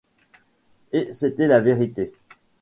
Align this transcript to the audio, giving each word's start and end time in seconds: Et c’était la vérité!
Et 0.93 1.13
c’était 1.13 1.45
la 1.47 1.59
vérité! 1.61 2.11